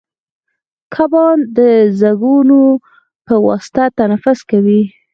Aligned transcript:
کبان 0.93 1.37
د 1.57 1.59
زګونو 1.99 2.61
په 3.25 3.35
واسطه 3.47 3.83
تنفس 3.97 4.39
کوي 4.49 4.81